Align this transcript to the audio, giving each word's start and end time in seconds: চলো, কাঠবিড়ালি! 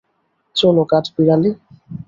চলো, 0.55 0.83
কাঠবিড়ালি! 0.91 1.49